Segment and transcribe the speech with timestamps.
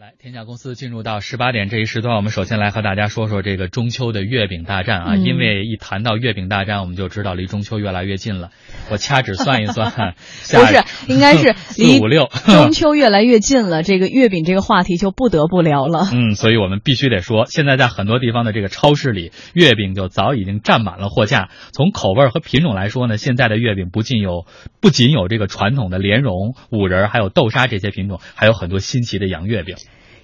[0.00, 5.14] 来，天下公司进入到十八点这一时段，我们首先来和大家说说这个中秋的月饼大战啊。
[5.16, 8.50] 嗯因为一谈到月饼大战，我们就知道离中秋越来越近了。
[8.92, 9.90] 我掐指算一算，
[10.52, 16.08] 不是，应该是离四五六 中秋越来越近了，这个月饼这个话题就不得不聊了。
[16.12, 21.48] 嗯，所以我们必须得说，现在在很多地方的这个超市里，月饼就早已经占满了货架。
[21.72, 24.46] 从口味和品种来说呢，现在的月饼不仅有
[24.80, 29.74] 不仅有这个传统的莲蓉、五仁，还有豆沙这些品种，还有很多新奇的洋月饼。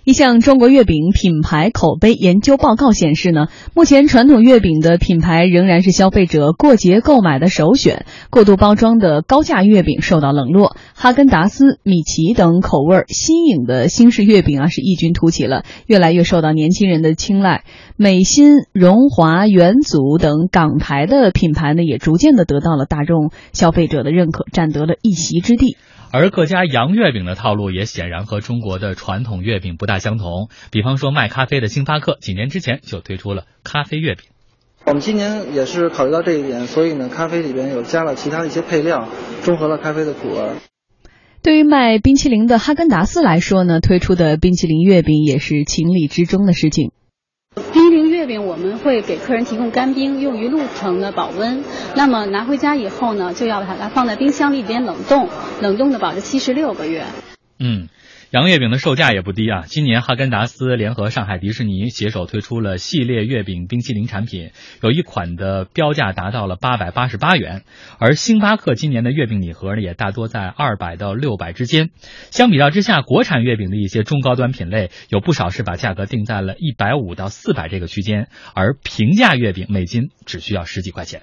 [0.05, 10.77] 一项中国月饼品牌口碑研究报告显示呢，目前传统月饼的品牌仍然是消费者过节购买的首选，过度包装的高价月饼受到冷落。
[10.95, 17.65] 哈根达斯、米奇等口味新颖的新式月饼啊是异军突起了，越来越受到年轻人的青睐。
[17.97, 25.79] 美心、荣华、元祖等港台的品牌呢，也逐渐的得到了大众消费者的认可，占得了一席之地。
[26.15, 30.49] 而各家洋月饼的套路也显然和中国的传统月饼不大相同。
[30.71, 34.27] 比方说卖咖啡的星巴克，几年之前就推出了咖啡月饼。
[34.87, 39.09] 我们今年也是考虑到这一点，所以呢，咖啡里边有加了其他的一些配料，
[39.43, 40.51] 中和了咖啡的苦味。
[41.43, 46.93] 对于卖冰淇淋的哈根达斯来说呢，推出的冰淇淋月饼也是情理之中的事情。
[48.25, 51.63] 这边我们会给客人提供干冰，用于路程的保温。
[51.95, 55.29] 那么拿回家以后呢，就要把它放在冰箱里边冷冻，
[55.61, 57.05] 冷冻的保质期是六个月。
[57.59, 57.87] 嗯，
[58.35, 59.63] 洋月饼的售价也不低啊！
[59.65, 64.51] 今年哈根达斯联合上海迪士尼携手推出了系列月饼冰淇淋产品，
[64.83, 67.63] 有一款的标价达到了八百八十八元，
[68.01, 71.91] 而星巴克今年的月饼礼盒呢也大多在二百到六百之间。
[72.33, 81.23] 相比较之下，国产月饼的一些中高端品类有不少是把价格定在了一百五到四百这个区间，而平价月饼每斤只需要十几块钱。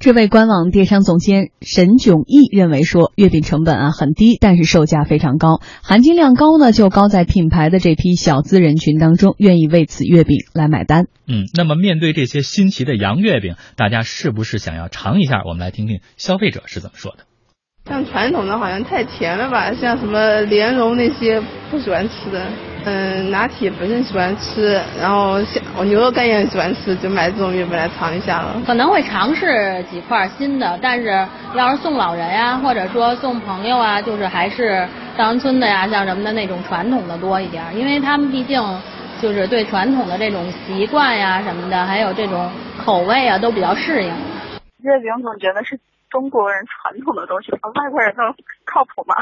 [0.00, 11.08] 这位官网电商总监沈炯义认为说，月饼成本啊很低，但是售价非常高，含金量高呢就高在品牌的这批小资人群当中愿意为此月饼来买单。
[11.26, 15.42] 嗯，那么面对这些新奇的洋月饼，大家是不是想要尝一下？
[15.44, 17.24] 我们来听听消费者是怎么说的。
[17.88, 21.40] 像传统的好像太甜了吧，像什么莲蓉那些
[21.70, 22.42] 不喜欢吃的。
[22.84, 28.62] 嗯，拿铁本身喜欢吃，然后像我牛肉干也很喜欢吃，就买这种月饼来尝一下了。
[28.66, 38.62] 可能会尝试几块新的，但是要是送老人呀、或者说送朋友啊，就是还是稻香村的呀，像什么的那种传统的多一点，因为他们毕竟
[39.20, 42.50] 就是对传统的这种习惯呀什么的，还有这种
[42.82, 44.10] 口味啊都比较适应。
[44.82, 45.78] 月饼总觉得是
[46.10, 48.22] 中国人传统的东西， 外国人都
[48.64, 49.14] 靠谱吗？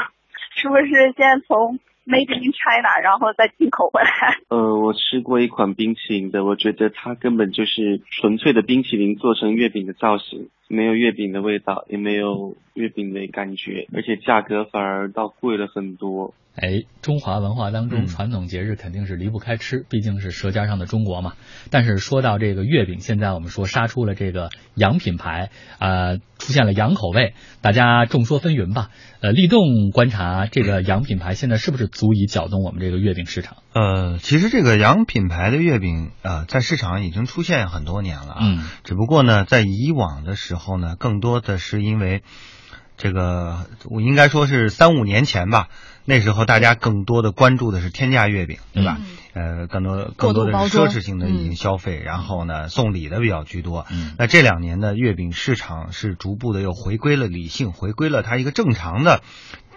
[0.55, 4.37] 是不是先从 Made in China，然后再进口回来？
[4.49, 16.33] 呃，我吃过一款冰淇淋的，我觉得它根本就是纯粹的冰淇淋做成月饼的造型，没有月饼的味道，也没有月饼的感觉，而且价格反而倒贵了很多。
[16.55, 21.33] 哎，中华文化当中，传统节日肯定是离不开吃，毕竟是舌尖上的中国嘛。
[21.69, 28.89] 但是说到这个月饼，现在我们说杀出了这个洋品牌，呃，出现了洋口味，大家众说纷纭吧。
[29.21, 33.57] 呃，立动观察这个洋品牌现在是不是足以搅动我们这个月饼市场？
[33.77, 38.39] 呃，其实这个洋品牌的月饼，呃，在市场已经出现很多年了啊。
[38.41, 42.23] 嗯，只不过呢，在以往的时候呢，更多的是因为
[42.97, 45.67] 这个，我应该说是三五年前吧，
[46.05, 48.97] 那时候大家更多的关注的是天价月饼，对吧？
[49.33, 53.85] 呃，更多更多的是奢侈性的一种消费，然后呢，送礼的比较居多。
[53.91, 59.21] 嗯，那这两年呢月饼市场是逐步的又回归了理性，回归了它一个正常的。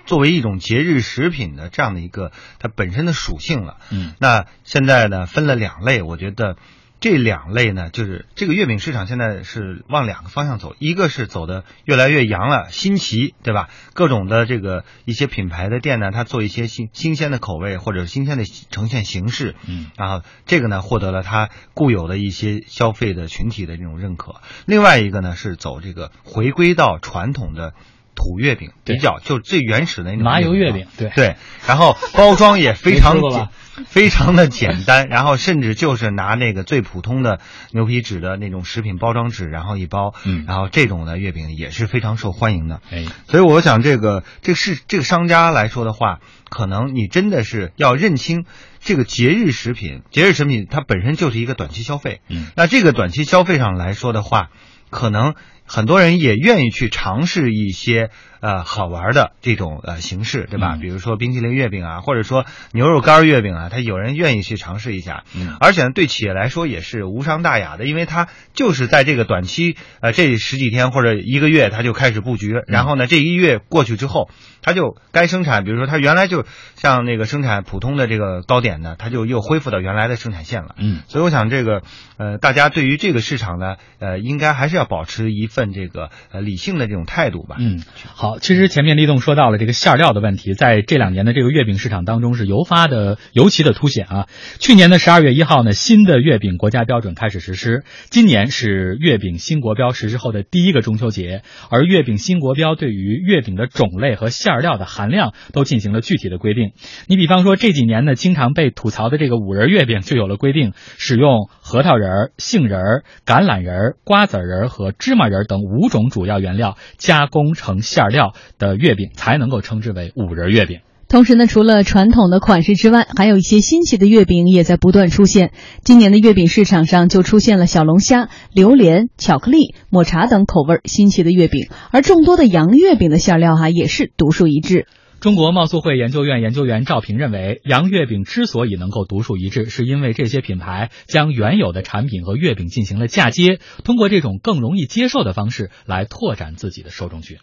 [0.06, 6.56] 作为一种节日食品的这样的一个它本身的属性了，嗯，那现在呢分了两类，我觉得
[6.98, 13.70] 这两类呢，就是这个月饼市场现在是往两个方向走，一个是走的越来越洋了，新奇，对吧？
[13.94, 24.42] 各种的这个一些品牌的店呢，它做一些新新鲜的口味或者新鲜的呈现形式，嗯，然后这个呢获得了它固有的一些消费的群体的这种认可。
[24.66, 27.72] 另外一个呢是走这个回归到传统的。
[28.14, 31.10] 土月饼比较就最原始的那种麻油月饼，对。
[31.10, 33.48] 对，然后包装也非常 简，
[33.86, 37.40] 非常的简单，然后甚至就是拿那个最普通的
[37.72, 46.18] 牛皮纸的那种食品包装纸，然后一包，嗯，然后这种的月饼也是非常受欢迎的，哎，所以我想这个这个是这个商家来说的话，
[46.50, 48.44] 可能你真的是要认清
[48.80, 54.50] 这个节日食品，节日食品它本身就是一个短期消费，嗯，那这个短期消费上来说的话，
[54.90, 55.34] 可能。
[55.70, 60.74] 很多人也愿意去尝试一些呃好玩的这种呃形式，对吧？
[60.74, 65.22] 嗯比如说冰淇淋月饼啊，或者说牛肉干月饼啊，他有人愿意去尝试一下。
[65.36, 74.28] 嗯而且呢，对企业来说也是无伤大雅的，因为它就是在这个短期，呃，这十几天或者一个月，它就开始布局，然后呢，这一月过去之后，
[74.62, 76.44] 它就该生产，比如说它原来就
[76.74, 80.74] 像那个生产普通的这个糕点呢，它就又恢复到原来的生产线了。
[80.78, 81.82] 嗯，所以我想这个，
[82.16, 87.56] 呃，大家对于这个市场呢，呃，应该还是要保持一份问这个呃理性的这种态度吧。
[87.58, 87.82] 嗯，
[88.14, 94.26] 好，其实前面立栋说到了这个馅料的问题，在这两年的这个月饼市场当中是尤发的尤其的凸显啊。
[94.58, 106.72] 去年的十二月一号呢，新的月饼国家标准开始实施，今年是月饼新国标实施后的第一个中秋节，而月饼新国标对于月饼的种类和馅料的含量都进行了具体的规定。
[107.06, 120.80] 你比方说这几年呢，经常被吐槽的这个五仁月饼就有了规定，使用核桃仁、杏仁、橄榄仁、瓜子仁和芝麻仁等五种主要原料加工成馅料的月饼才能够称之为五仁月饼。
[121.08, 125.50] 同时呢，除了传统的款式之外，还有一些新奇的月饼也在不断出现。
[125.82, 134.86] 今年的月饼市场上就出现了小龙虾、榴莲、巧克力、抹茶等口味新奇的月饼，而众多的洋月饼的馅料哈、也是独树一帜。
[135.20, 147.36] 中国贸促会研究院研究员赵平认为，洋月饼之所以能够独树一帜，是因为这些品牌将原有的产品和月饼进行了嫁接，通过这种更容易接受的方式来拓展自己的受众群。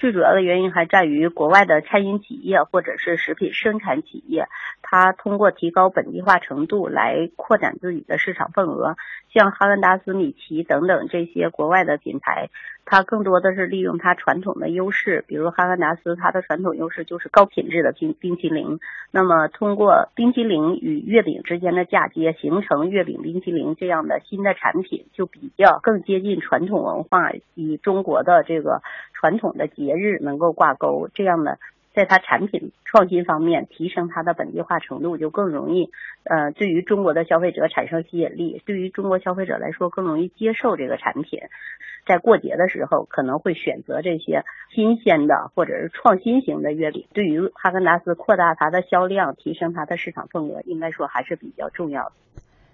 [0.00, 4.48] 最主要的原因还在于国外的餐饮企业或者是食品生产企业，
[4.80, 8.96] 它通过提高本地化程度来扩展自己的市场份额。
[9.30, 12.48] 像哈根达斯、米奇等等这些国外的品牌，
[12.86, 18.80] 它更多的是利用它传统的优势，比如哈根达斯，它的传统优势就是高品质的冰冰淇淋。
[19.12, 28.82] 那么通过冰淇淋与月饼之间的嫁接，形成月饼冰淇淋这样的新的产品，就比较更接近传统文化，与中国的这个
[29.20, 31.58] 传统的节日能够挂钩，这样的。
[31.92, 35.90] 在它产品创新方面提升它的本地化程度，就更容易，
[36.22, 41.40] 呃，对于中国的消费者产生吸引力，对于中国消费者来说更容易接受这个产品。
[42.06, 47.06] 在过节的时候，可能会选择这些新鲜的或者是创新型的月饼。
[47.12, 52.12] 对于哈根达斯扩大它的销量、提升它的市场份额，应该说还是比较重要的。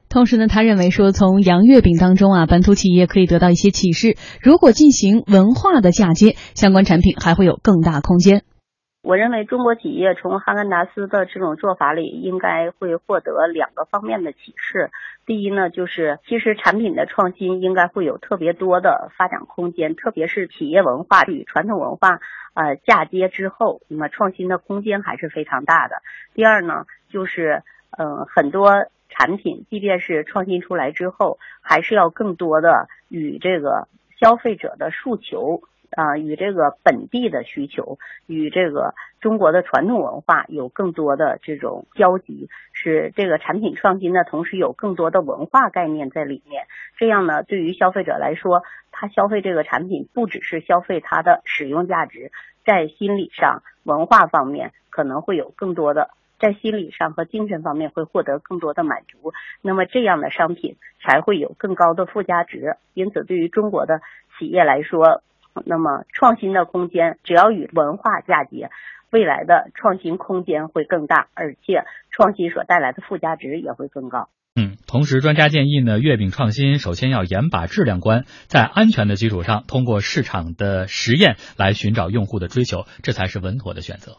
[0.08, 4.17] 同时呢，他认为说，从洋月饼当中啊，本土企业可以得到一些启示。
[4.41, 8.43] 如果进行文化的嫁接，相关产品还会有更大空间。
[9.03, 14.91] 我认为中国企业从哈根达斯的这种做法里，应该会获得两个方面的启示。
[15.26, 22.19] 第一呢，就是其实产品的创新应该会有特别多的发展空间，特别是企业文化与传统文化
[22.55, 25.97] 呃嫁接之后，那么创新的空间还是非常大的。
[26.35, 27.62] 第二呢，就是
[27.97, 28.87] 呃很多
[29.17, 33.89] 产品，即便是创新出来之后，还是要更多的与这个
[34.21, 35.63] 消费者的诉求。
[35.89, 46.65] 啊，与这个本地的需求，与这个中国的传统文化有更多的这种交集，使这个产品创新的同时有更多的文化概念在里面。
[46.99, 52.33] 这样呢，对于消费者来说，他消费这个产品不只是消费它的使用价值，
[52.65, 56.11] 在心理上、文化方面可能会有更多的。
[56.38, 62.77] 在心理上和精神方面会获得更多的满足，那么这样的商品才会有更高的附加值。
[62.94, 64.00] 因此，对于中国的
[64.38, 65.23] 企业来说，
[65.65, 68.71] 那么创新的空间只要与文化嫁接，
[69.11, 74.29] 未来的创新空间会更大，而且创新所带来的附加值也会更高。
[74.59, 84.17] 嗯，同时专家建议呢，月饼创新首先要严把质量关，在安全的基础上，通过市场的实验来寻找用户的追求，这才是稳妥的选择。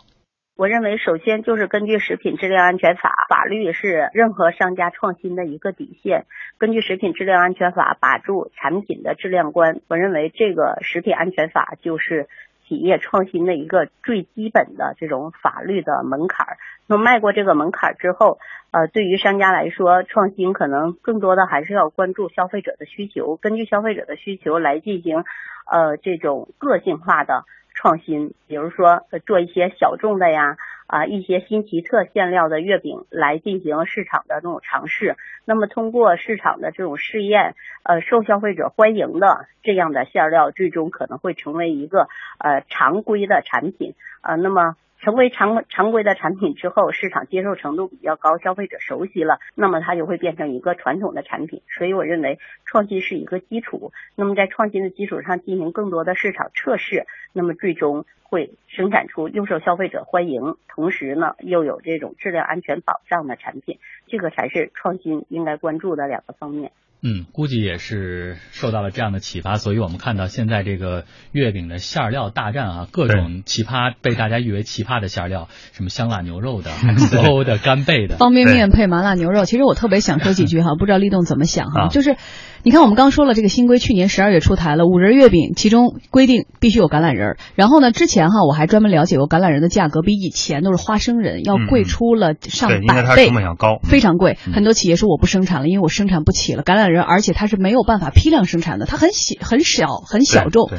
[0.58, 6.26] 我认为，首先就是根据《食品质量安全法》，法律是任何商家创新的一个底线。
[6.58, 12.28] 根据《食品质量安全法》把住产品的质量关，我认为这个《食品安全法》就是
[12.68, 16.58] 企业创新的一个最基本的这种法律的门槛儿。
[16.88, 18.40] 那迈过这个门槛儿之后，
[18.72, 25.24] 呃，对于商家来说，创新可能更多的还是要关注消费者的需求，根据消费者的需求来进行，
[25.72, 27.44] 呃，这种个性化的。
[27.78, 30.58] 创新，比如说做一些小众的呀，
[30.88, 35.16] 啊一些新奇特馅料的月饼来进行市场的这种尝试。
[35.46, 37.54] 那么通过市场的这种试验，
[37.84, 42.08] 呃受消费者欢迎的这样的馅料，最终可能会成为一个
[42.40, 43.94] 呃常规的产品、
[44.24, 44.38] 呃。
[44.38, 44.76] 那么。
[45.08, 51.62] 成为常常规的产品之后，市场接受程度比较高，消费者熟悉了，那么它就会变成一个传统的产品。
[51.78, 53.94] 所以我认为创新是一个基础。
[54.16, 63.80] 那么在创新的基础上进行更多的市场测试，那么最终会生产出又受消费者欢迎，同时呢又有这种质量安全保障的产品。
[64.08, 66.72] 这个才是创新应该关注的两个方面。
[67.04, 76.72] 嗯，估计也是受到了这样的启发，所以我们看到现在这个月饼的馅料大战啊，各种奇葩被大家誉为奇葩的馅料，什么香辣牛肉的、
[77.12, 79.46] 馊的、干贝的，方便面配麻辣牛肉。
[79.46, 82.16] 其实我特别想说几句哈， 不知道立栋怎么想哈，啊就是。
[82.64, 87.38] 你看，我们刚说了，这个新规去年十二月出台了五仁月饼，其中规定必须有橄榄仁儿。
[87.56, 93.80] 然后呢，之前哈我还专门了解过橄榄仁的价格比以前都是花生仁要贵出了上对，因为它百倍成，本要高。
[93.84, 94.38] 非常贵。
[94.46, 100.70] 嗯很多企业说我不生产了，因为我生产不起了橄榄仁，而且它是没有办法批量生产的，它很小很小很小众。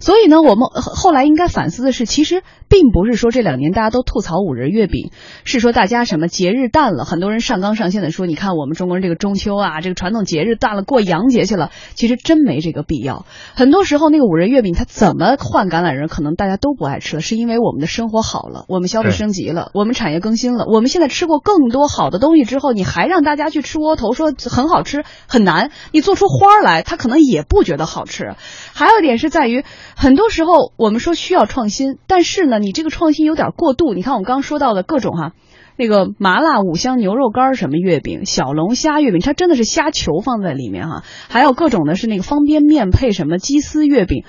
[0.00, 5.10] 所以呢，我们后后来应该反思的是，其实并不是说这两年大家都吐槽五仁月饼，
[5.44, 13.26] 是说大家什么节日淡了，很多人上纲上线的说，你看我们中国人这个中秋啊，这个传统节日淡了，过洋节去了，其实真没这个必要。
[13.54, 25.70] 很多时候那个五仁月饼它怎么换橄榄仁，可能大家都不爱吃了，是因为我们的生活好了，我们消费升级了，我们产业更新了，我们现在吃过更多好的东西之后，你还让大家去吃窝头，说很好吃，很难。
[25.92, 28.34] 你做出花儿来，他可能也不觉得好吃。
[28.74, 29.64] 还有一点是在于，
[29.96, 33.94] 很多时候我们说需要创新，但是呢，你这个创新有点过度。
[33.94, 35.32] 你看我们刚刚说到的各种哈。
[35.78, 44.24] 那个麻辣五香牛肉干什么月饼，小龙虾月饼，它真的是虾球放在里面哈，还有各种的是那个方便面配什么鸡丝月饼，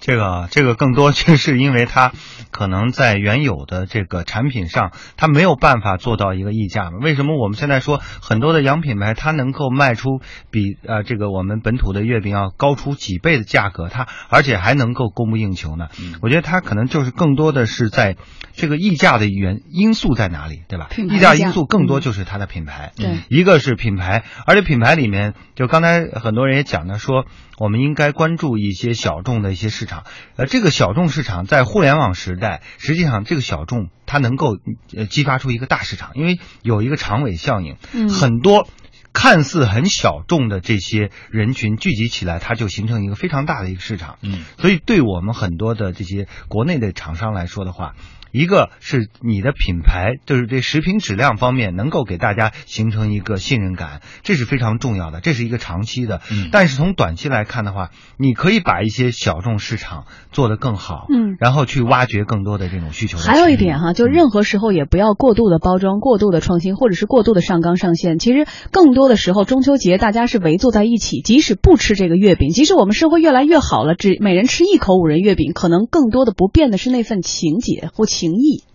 [0.00, 2.12] 这个这个更多就是因为它
[2.50, 6.98] 可能在原有的这个产品上，它没有办法做到一个溢价嘛。
[7.00, 15.88] 为什么我们现在说很多的洋品牌它能够卖出比呃这个我们本土的月饼要高出几倍的价格，它而且还能够供不应求呢？
[16.22, 18.16] 我觉得它可能就是更多的是在
[18.52, 20.88] 这个溢价的原因素在哪里，对吧？
[21.16, 27.24] 溢价因素更多就是它的品牌，对一个是品牌，而且品牌里面，就刚才很多人也讲的说，
[27.58, 30.04] 我们应该关注一些小众的一些市场。
[30.36, 34.56] 呃，这个小众市场在互联网时代，实际上这个小众它能够
[34.96, 38.68] 呃激发出一个大市场，因为有一个长尾效应，嗯很多。
[39.16, 44.18] 看似很小众的这些人群聚集起来，它就形成一个非常大的一个市场。
[44.22, 47.94] 嗯，所以对我们很多的这些国内的厂商来说的话，
[48.34, 56.20] 一个是你的品牌，就是对食品质量方面能够给大家形成一个信任感，这是非常重要的，这是一个长期的。
[56.32, 68.18] 嗯但是从短期来看的话，你可以把一些小众市场做得更好，嗯然后去挖掘更多的这种需求还有一点哈，就任何时候也不要过度的包装、过度的创新，或者是过度的上纲上线。
[68.18, 78.73] 其实更多的时候，中秋节大家是围坐在一起，即使不吃这个月饼，即使我们生活越来越好了，只每人吃一口五仁月饼，可能更多的不变的是那份情节或情谊。